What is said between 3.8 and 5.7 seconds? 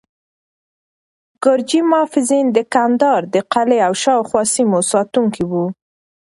او شاوخوا سیمو ساتونکي وو.